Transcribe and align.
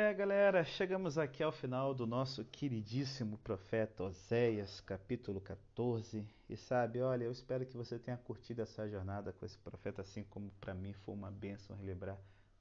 É, 0.00 0.14
galera, 0.14 0.62
chegamos 0.62 1.18
aqui 1.18 1.42
ao 1.42 1.50
final 1.50 1.92
do 1.92 2.06
nosso 2.06 2.44
queridíssimo 2.44 3.36
profeta 3.38 4.04
Oséias, 4.04 4.80
capítulo 4.80 5.40
14. 5.40 6.24
E 6.48 6.56
sabe, 6.56 7.00
olha, 7.00 7.24
eu 7.24 7.32
espero 7.32 7.66
que 7.66 7.76
você 7.76 7.98
tenha 7.98 8.16
curtido 8.16 8.62
essa 8.62 8.88
jornada 8.88 9.32
com 9.32 9.44
esse 9.44 9.58
profeta, 9.58 10.02
assim 10.02 10.22
como 10.22 10.52
para 10.60 10.72
mim 10.72 10.92
foi 10.92 11.12
uma 11.12 11.32
bênção 11.32 11.74
relembrar 11.74 12.16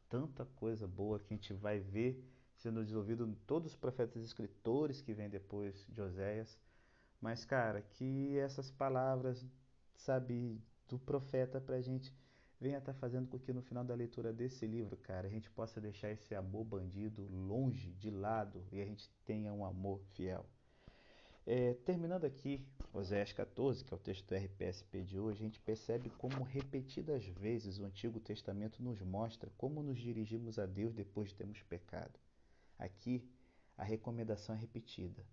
tanta 0.10 0.46
coisa 0.56 0.88
boa 0.88 1.20
que 1.20 1.32
a 1.32 1.38
gente 1.38 1.54
vai 1.54 1.80
ver 1.80 2.28
sendo 2.56 2.82
desenvolvido 2.82 3.28
em 3.28 3.36
todos 3.46 3.74
os 3.74 3.78
profetas 3.78 4.24
escritores 4.24 5.00
que 5.00 5.14
vêm 5.14 5.30
depois 5.30 5.86
de 5.90 6.02
Oséias. 6.02 6.58
Mas, 7.22 7.46
cara, 7.46 7.84
que 7.84 8.36
essas 8.40 8.72
palavras, 8.72 9.46
sabe, 9.94 10.60
do 10.90 10.98
profeta 10.98 11.62
pra 11.62 11.82
gente 11.82 12.12
venha 12.60 12.80
estar 12.80 12.94
tá 12.94 13.00
fazendo 13.00 13.28
com 13.28 13.40
que 13.40 13.54
no 13.54 13.62
final 13.62 13.84
da 13.84 13.94
leitura 13.94 14.34
desse 14.34 14.66
livro, 14.66 14.98
cara, 14.98 15.28
a 15.28 15.30
gente 15.30 15.50
possa 15.52 15.80
deixar 15.80 16.12
esse 16.12 16.34
amor 16.34 16.66
bandido 16.66 17.28
longe, 17.30 17.92
de 17.94 18.10
lado, 18.10 18.66
e 18.72 18.82
a 18.82 18.86
gente 18.86 19.10
tenha 19.26 19.54
um 19.54 19.66
amor 19.66 20.02
fiel. 20.14 20.46
É, 21.46 21.76
terminando 21.86 22.26
aqui, 22.26 22.62
Oséias 22.92 23.32
14, 23.32 23.86
que 23.86 23.94
é 23.94 23.96
o 23.96 24.00
texto 24.00 24.28
do 24.28 24.36
RPSP 24.36 25.04
de 25.04 25.20
hoje, 25.20 25.40
a 25.40 25.46
gente 25.46 25.62
percebe 25.62 26.10
como 26.18 26.44
repetidas 26.44 27.26
vezes 27.26 27.80
o 27.80 27.86
Antigo 27.86 28.20
Testamento 28.20 28.84
nos 28.84 29.02
mostra 29.02 29.50
como 29.58 29.82
nos 29.82 30.00
dirigimos 30.00 30.60
a 30.60 30.66
Deus 30.66 30.94
depois 30.94 31.30
de 31.30 31.36
termos 31.36 31.62
pecado. 31.64 32.20
Aqui, 32.78 33.24
a 33.78 33.84
recomendação 33.84 34.56
é 34.56 34.58
repetida. 34.58 35.24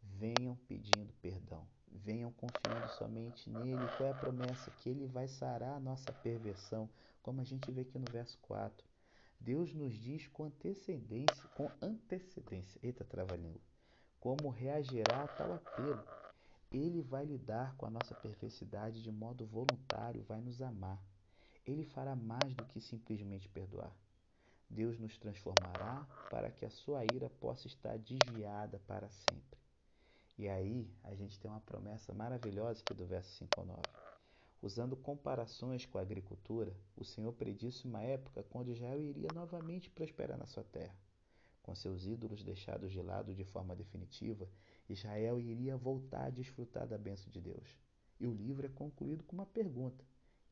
Venham 0.00 0.54
pedindo 0.68 1.12
perdão 1.20 1.66
venham 1.92 2.32
confiando 2.32 2.88
somente 2.94 3.48
nele. 3.50 3.86
Qual 3.96 4.08
é 4.08 4.12
a 4.12 4.14
promessa? 4.14 4.70
Que 4.70 4.90
ele 4.90 5.06
vai 5.06 5.28
sarar 5.28 5.76
a 5.76 5.80
nossa 5.80 6.12
perversão, 6.12 6.88
como 7.22 7.40
a 7.40 7.44
gente 7.44 7.70
vê 7.70 7.82
aqui 7.82 7.98
no 7.98 8.10
verso 8.10 8.38
4. 8.42 8.86
Deus 9.40 9.72
nos 9.72 9.94
diz 9.94 10.26
com 10.28 10.44
antecedência, 10.44 11.48
com 11.54 11.70
antecedência, 11.80 12.80
eita 12.82 13.04
trava-língua, 13.04 13.60
como 14.18 14.48
reagirá 14.48 15.22
a 15.22 15.28
tal 15.28 15.54
apelo. 15.54 16.04
Ele 16.70 17.00
vai 17.00 17.24
lidar 17.24 17.74
com 17.76 17.86
a 17.86 17.90
nossa 17.90 18.14
perversidade 18.14 19.02
de 19.02 19.10
modo 19.10 19.46
voluntário, 19.46 20.24
vai 20.24 20.40
nos 20.40 20.60
amar. 20.60 21.02
Ele 21.66 21.84
fará 21.84 22.16
mais 22.16 22.54
do 22.54 22.64
que 22.64 22.80
simplesmente 22.80 23.48
perdoar. 23.48 23.94
Deus 24.68 24.98
nos 24.98 25.16
transformará 25.16 26.06
para 26.30 26.50
que 26.50 26.64
a 26.64 26.70
sua 26.70 27.04
ira 27.04 27.30
possa 27.30 27.66
estar 27.66 27.96
desviada 27.98 28.78
para 28.86 29.08
sempre. 29.08 29.58
E 30.38 30.48
aí 30.48 30.88
a 31.02 31.12
gente 31.16 31.36
tem 31.40 31.50
uma 31.50 31.60
promessa 31.60 32.14
maravilhosa 32.14 32.80
aqui 32.80 32.94
do 32.94 33.04
verso 33.04 33.28
5 33.38 33.58
ao 33.58 33.66
9. 33.66 33.82
Usando 34.62 34.96
comparações 34.96 35.84
com 35.84 35.98
a 35.98 36.00
agricultura, 36.00 36.72
o 36.96 37.04
Senhor 37.04 37.32
predisse 37.32 37.88
uma 37.88 38.02
época 38.02 38.44
quando 38.44 38.70
Israel 38.70 39.02
iria 39.02 39.26
novamente 39.34 39.90
prosperar 39.90 40.38
na 40.38 40.46
sua 40.46 40.62
terra. 40.62 40.96
Com 41.60 41.74
seus 41.74 42.06
ídolos 42.06 42.44
deixados 42.44 42.92
de 42.92 43.02
lado 43.02 43.34
de 43.34 43.42
forma 43.42 43.74
definitiva, 43.74 44.48
Israel 44.88 45.40
iria 45.40 45.76
voltar 45.76 46.26
a 46.26 46.30
desfrutar 46.30 46.86
da 46.86 46.96
bênção 46.96 47.32
de 47.32 47.40
Deus. 47.40 47.76
E 48.20 48.26
o 48.28 48.32
livro 48.32 48.64
é 48.64 48.70
concluído 48.70 49.24
com 49.24 49.34
uma 49.34 49.46
pergunta: 49.46 50.04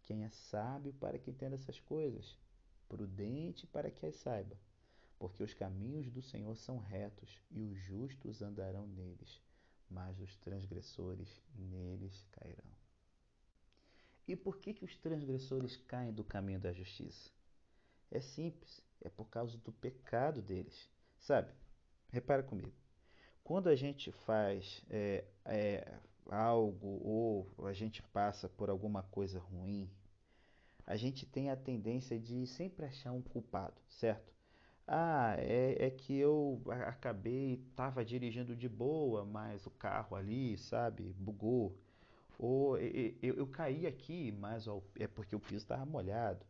Quem 0.03 0.25
é 0.25 0.31
sábio 0.31 0.93
para 0.95 1.17
que 1.17 1.31
entenda 1.31 1.55
essas 1.55 1.79
coisas? 1.79 2.37
Prudente 2.89 3.69
para 3.69 3.89
que 3.89 4.05
as 4.05 4.17
saiba. 4.17 4.59
Porque 5.17 5.45
os 5.45 5.55
caminhos 5.55 6.11
do 6.11 6.23
Senhor 6.23 6.57
são 6.57 6.77
retos 6.77 7.41
e 7.53 7.63
os 7.63 7.79
justos 7.79 8.43
andarão 8.43 8.89
neles 8.89 9.46
mas 9.91 10.21
os 10.21 10.37
transgressores 10.39 11.43
neles 11.55 12.25
cairão. 12.33 12.77
E 14.27 14.35
por 14.35 14.59
que, 14.59 14.75
que 14.75 14.85
os 14.85 14.97
transgressores 14.97 15.77
caem 15.77 16.13
do 16.13 16.25
caminho 16.25 16.59
da 16.59 16.73
justiça? 16.73 17.31
É 18.11 18.21
simples, 18.21 18.81
é 19.01 19.09
por 19.09 19.27
causa 19.27 19.57
do 19.59 19.73
pecado 19.73 20.43
deles. 20.43 20.91
Sabe, 21.19 21.53
repara 22.11 22.43
comigo. 22.43 22.75
Quando 23.45 23.69
a 23.69 23.77
gente 23.77 24.11
faz 24.11 24.85
é, 24.91 25.25
é, 25.45 25.99
algo 26.29 27.01
ou 27.05 27.67
a 27.67 27.73
gente 27.73 28.03
passa 28.03 28.49
por 28.49 28.69
alguma 28.69 29.03
coisa 29.05 29.39
ruim, 29.39 29.89
a 30.85 30.97
gente 30.97 31.25
tem 31.27 31.51
a 31.51 31.57
tendência 31.57 32.19
de 32.19 32.47
sempre 32.47 32.87
achar 32.87 33.13
um 33.13 33.23
culpado, 33.23 33.81
certo? 33.89 34.36
Ah, 34.87 35.35
é, 35.39 35.87
é 35.87 35.91
que 35.91 36.17
eu 36.17 36.63
acabei, 36.87 37.55
estava 37.71 38.05
dirigindo 38.05 38.55
de 38.57 38.69
boa, 38.69 39.25
mas 39.25 39.67
o 39.67 39.71
carro 39.71 40.17
ali, 40.17 40.57
sabe, 40.59 41.13
bugou. 41.19 41.77
Ou 42.39 42.79
eu, 42.79 43.35
eu 43.37 43.47
caí 43.47 43.87
aqui, 43.87 44.33
mas 44.33 44.69
ó, 44.69 44.83
é 44.99 45.07
porque 45.09 45.35
o 45.37 45.41
piso 45.41 45.59
estava 45.65 45.85
molhado. 45.87 46.47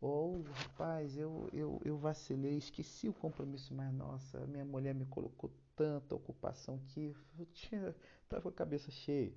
Ou, 0.00 0.42
rapaz, 0.42 1.16
eu, 1.16 1.48
eu, 1.52 1.80
eu 1.84 1.96
vacilei, 1.96 2.58
esqueci 2.58 3.08
o 3.08 3.14
compromisso, 3.14 3.74
mas 3.74 3.92
nossa, 3.94 4.46
minha 4.46 4.64
mulher 4.64 4.94
me 4.94 5.06
colocou 5.06 5.50
tanta 5.76 6.14
ocupação 6.14 6.78
que 6.88 7.14
eu 7.38 7.46
tinha, 7.46 7.94
com 8.42 8.48
a 8.48 8.52
cabeça 8.52 8.90
cheia. 8.90 9.32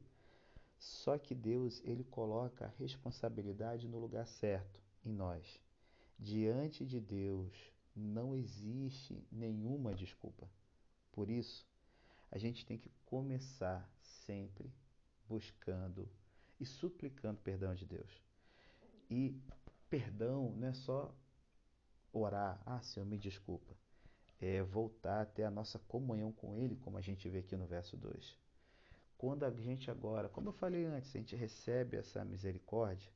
Só 0.79 1.17
que 1.17 1.33
Deus, 1.35 1.81
ele 1.85 2.03
coloca 2.03 2.65
a 2.65 2.73
responsabilidade 2.79 3.87
no 3.87 3.99
lugar 3.99 4.27
certo, 4.27 4.81
em 5.05 5.11
nós. 5.13 5.59
Diante 6.19 6.85
de 6.85 6.99
Deus, 6.99 7.53
não 7.99 8.35
existe 8.35 9.25
nenhuma 9.31 9.93
desculpa. 9.93 10.49
Por 11.11 11.29
isso, 11.29 11.67
a 12.31 12.37
gente 12.37 12.65
tem 12.65 12.77
que 12.77 12.91
começar 13.05 13.89
sempre 14.01 14.71
buscando 15.27 16.07
e 16.59 16.65
suplicando 16.65 17.39
perdão 17.41 17.73
de 17.73 17.85
Deus. 17.85 18.23
E 19.09 19.35
perdão 19.89 20.51
não 20.55 20.67
é 20.67 20.73
só 20.73 21.13
orar, 22.11 22.61
ah, 22.65 22.81
Senhor, 22.81 23.05
me 23.05 23.17
desculpa. 23.17 23.75
É 24.39 24.61
voltar 24.61 25.21
até 25.21 25.45
a 25.45 25.51
nossa 25.51 25.79
comunhão 25.79 26.31
com 26.31 26.55
Ele, 26.55 26.75
como 26.75 26.97
a 26.97 27.01
gente 27.01 27.27
vê 27.29 27.39
aqui 27.39 27.55
no 27.55 27.65
verso 27.65 27.97
2. 27.97 28.37
Quando 29.17 29.43
a 29.43 29.49
gente 29.49 29.89
agora, 29.89 30.29
como 30.29 30.49
eu 30.49 30.53
falei 30.53 30.85
antes, 30.85 31.09
a 31.15 31.17
gente 31.17 31.35
recebe 31.35 31.97
essa 31.97 32.23
misericórdia, 32.23 33.11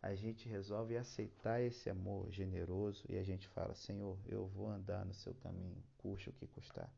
a 0.00 0.14
gente 0.14 0.48
resolve 0.48 0.96
aceitar 0.96 1.60
esse 1.60 1.90
amor 1.90 2.30
generoso 2.30 3.04
e 3.08 3.16
a 3.18 3.22
gente 3.24 3.48
fala: 3.48 3.74
Senhor, 3.74 4.18
eu 4.26 4.46
vou 4.46 4.68
andar 4.70 5.04
no 5.04 5.14
seu 5.14 5.34
caminho, 5.34 5.82
custe 5.98 6.30
o 6.30 6.32
que 6.32 6.46
custar. 6.46 6.90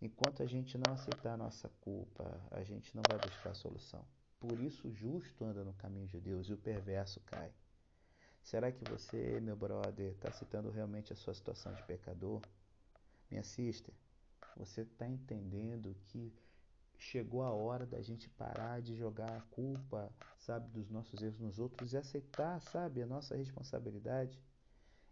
Enquanto 0.00 0.42
a 0.42 0.46
gente 0.46 0.76
não 0.76 0.92
aceitar 0.92 1.34
a 1.34 1.36
nossa 1.36 1.68
culpa, 1.80 2.24
a 2.50 2.62
gente 2.62 2.94
não 2.94 3.02
vai 3.08 3.18
buscar 3.18 3.54
solução. 3.54 4.04
Por 4.38 4.60
isso, 4.60 4.88
o 4.88 4.92
justo 4.92 5.44
anda 5.44 5.64
no 5.64 5.72
caminho 5.74 6.06
de 6.06 6.20
Deus 6.20 6.48
e 6.48 6.52
o 6.52 6.58
perverso 6.58 7.20
cai. 7.20 7.50
Será 8.42 8.70
que 8.70 8.84
você, 8.84 9.40
meu 9.40 9.56
brother, 9.56 10.12
está 10.12 10.30
citando 10.30 10.70
realmente 10.70 11.12
a 11.12 11.16
sua 11.16 11.32
situação 11.32 11.72
de 11.72 11.82
pecador? 11.84 12.42
Minha 13.30 13.42
sister, 13.42 13.94
você 14.56 14.82
está 14.82 15.08
entendendo 15.08 15.96
que 16.06 16.30
chegou 17.04 17.42
a 17.42 17.50
hora 17.50 17.86
da 17.86 18.00
gente 18.00 18.30
parar 18.30 18.80
de 18.80 18.94
jogar 18.94 19.30
a 19.30 19.40
culpa, 19.42 20.10
sabe, 20.38 20.68
dos 20.70 20.88
nossos 20.88 21.22
erros 21.22 21.38
nos 21.38 21.58
outros 21.58 21.92
e 21.92 21.98
aceitar, 21.98 22.58
sabe, 22.60 23.02
a 23.02 23.06
nossa 23.06 23.36
responsabilidade. 23.36 24.42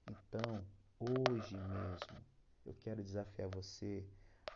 Então, 0.09 0.65
hoje 0.99 1.55
mesmo, 1.55 2.17
eu 2.65 2.75
quero 2.75 3.05
desafiar 3.05 3.49
você 3.51 4.05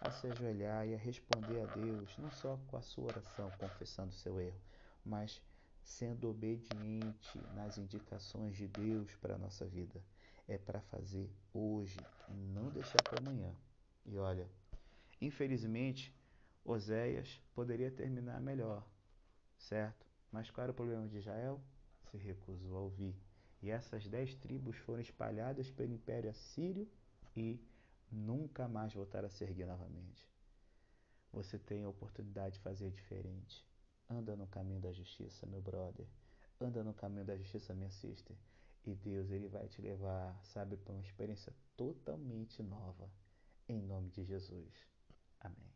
a 0.01 0.11
se 0.11 0.27
ajoelhar 0.29 0.89
e 0.89 0.95
a 0.95 0.99
responder 0.99 1.61
a 1.61 1.67
Deus, 1.75 2.17
não 2.19 2.31
só 2.31 2.59
com 2.69 2.77
a 2.79 2.83
sua 2.83 3.05
oração, 3.05 3.51
confessando 3.59 4.15
seu 4.15 4.41
erro, 4.41 4.61
mas 5.05 5.43
sendo 5.85 6.31
obediente 6.31 7.39
nas 7.55 7.77
indicações 7.77 8.57
de 8.57 8.67
Deus 8.67 9.15
para 9.17 9.35
a 9.35 9.39
nossa 9.39 9.67
vida. 9.67 10.03
É 10.49 10.57
para 10.57 10.81
fazer 10.81 11.31
hoje, 11.53 11.99
não 12.29 12.71
deixar 12.71 13.03
para 13.03 13.19
amanhã. 13.19 13.55
E 14.07 14.17
olha, 14.17 14.49
infelizmente, 15.21 16.15
Oséias 16.67 17.41
poderia 17.55 17.93
terminar 17.93 18.41
melhor, 18.41 18.85
certo? 19.57 20.05
Mas 20.33 20.51
qual 20.51 20.65
era 20.65 20.73
o 20.73 20.75
problema 20.75 21.07
de 21.07 21.19
Israel? 21.19 21.61
Se 22.11 22.17
recusou 22.17 22.77
a 22.77 22.81
ouvir. 22.81 23.15
E 23.63 23.71
essas 23.71 24.07
dez 24.09 24.35
tribos 24.35 24.77
foram 24.79 25.01
espalhadas 25.01 25.71
pelo 25.71 25.93
Império 25.93 26.29
Assírio 26.29 26.91
e 27.37 27.65
nunca 28.11 28.67
mais 28.67 28.93
voltaram 28.93 29.29
a 29.29 29.31
se 29.31 29.45
erguer 29.45 29.67
novamente. 29.67 30.29
Você 31.33 31.57
tem 31.57 31.85
a 31.85 31.89
oportunidade 31.89 32.55
de 32.55 32.61
fazer 32.61 32.91
diferente. 32.91 33.65
Anda 34.11 34.35
no 34.35 34.47
caminho 34.49 34.81
da 34.81 34.93
justiça, 34.93 35.47
meu 35.47 35.61
brother. 35.61 36.07
Anda 36.61 36.83
no 36.83 36.95
caminho 36.95 37.25
da 37.25 37.37
justiça, 37.37 37.75
minha 37.75 37.91
sister. 37.91 38.37
E 38.85 38.95
Deus, 38.95 39.31
Ele 39.31 39.49
vai 39.49 39.69
te 39.69 39.81
levar, 39.81 40.37
sabe, 40.45 40.77
para 40.77 40.93
uma 40.93 41.03
experiência 41.03 41.53
totalmente 41.77 42.63
nova. 42.63 43.09
Em 43.69 43.81
nome 43.83 44.11
de 44.11 44.25
Jesus. 44.25 44.73
Amém. 45.41 45.76